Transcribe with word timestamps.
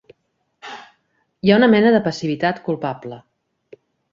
Hi 0.69 0.73
ha 1.53 1.59
una 1.61 1.69
mena 1.73 1.91
de 1.99 2.01
passivitat 2.09 2.65
culpable. 2.71 3.21